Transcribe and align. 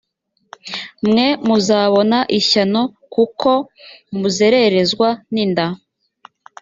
mwe 1.07 1.27
muzabona 1.45 2.19
ishyano 2.39 2.81
kuko 3.13 3.51
muzererezwa 4.17 5.09
ninda 5.33 5.65